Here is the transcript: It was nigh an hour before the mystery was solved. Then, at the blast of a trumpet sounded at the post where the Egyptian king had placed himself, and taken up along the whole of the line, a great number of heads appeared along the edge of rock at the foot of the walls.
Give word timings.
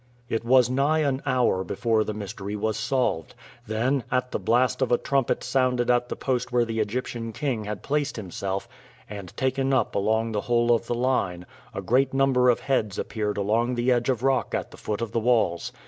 It 0.29 0.43
was 0.43 0.67
nigh 0.67 1.01
an 1.03 1.21
hour 1.27 1.63
before 1.63 2.03
the 2.03 2.15
mystery 2.15 2.55
was 2.55 2.75
solved. 2.75 3.35
Then, 3.67 4.03
at 4.09 4.31
the 4.31 4.39
blast 4.39 4.81
of 4.81 4.91
a 4.91 4.97
trumpet 4.97 5.43
sounded 5.43 5.91
at 5.91 6.09
the 6.09 6.15
post 6.15 6.51
where 6.51 6.65
the 6.65 6.79
Egyptian 6.79 7.31
king 7.33 7.65
had 7.65 7.83
placed 7.83 8.15
himself, 8.15 8.67
and 9.07 9.31
taken 9.37 9.71
up 9.75 9.93
along 9.93 10.31
the 10.31 10.41
whole 10.41 10.71
of 10.73 10.87
the 10.87 10.95
line, 10.95 11.45
a 11.75 11.83
great 11.83 12.15
number 12.15 12.49
of 12.49 12.61
heads 12.61 12.97
appeared 12.97 13.37
along 13.37 13.75
the 13.75 13.91
edge 13.91 14.09
of 14.09 14.23
rock 14.23 14.55
at 14.55 14.71
the 14.71 14.75
foot 14.77 15.01
of 15.01 15.11
the 15.11 15.19
walls. 15.19 15.71